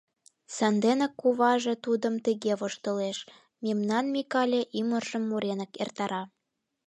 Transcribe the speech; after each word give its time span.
Санденак 0.55 1.13
куваже 1.21 1.73
тудым 1.85 2.15
тыге 2.25 2.53
воштылеш: 2.59 3.17
«Мемнан 3.63 4.05
Микале 4.13 4.61
ӱмыржым 4.79 5.23
муренак 5.29 5.71
эртара. 5.83 6.23